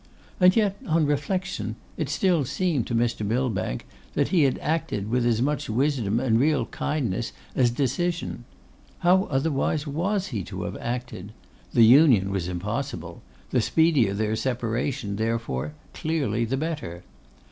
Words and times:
And 0.39 0.55
yet, 0.55 0.77
on 0.87 1.05
reflection, 1.05 1.75
it 1.95 2.09
still 2.09 2.43
seemed 2.43 2.87
to 2.87 2.95
Mr. 2.95 3.23
Millbank 3.23 3.85
that 4.15 4.29
he 4.29 4.45
had 4.45 4.57
acted 4.57 5.11
with 5.11 5.27
as 5.27 5.43
much 5.43 5.69
wisdom 5.69 6.19
and 6.19 6.39
real 6.39 6.65
kindness 6.65 7.33
as 7.55 7.69
decision. 7.69 8.43
How 9.01 9.25
otherwise 9.25 9.85
was 9.85 10.29
he 10.29 10.41
to 10.45 10.63
have 10.63 10.75
acted? 10.77 11.33
The 11.71 11.85
union 11.85 12.31
was 12.31 12.47
impossible; 12.47 13.21
the 13.51 13.61
speedier 13.61 14.15
their 14.15 14.35
separation, 14.35 15.17
therefore, 15.17 15.73
clearly 15.93 16.45
the 16.45 16.57
better. 16.57 17.03